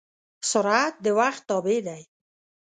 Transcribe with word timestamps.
سرعت 0.49 0.95
د 1.03 1.05
وخت 1.19 1.41
تابع 1.49 1.79
دی. 1.87 2.01